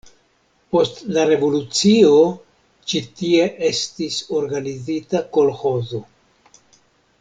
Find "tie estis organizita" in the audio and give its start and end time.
3.21-5.25